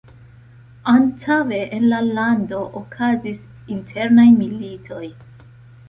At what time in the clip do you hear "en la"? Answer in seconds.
1.79-2.01